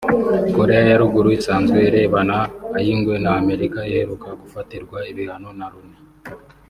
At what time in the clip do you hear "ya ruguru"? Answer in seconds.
0.89-1.29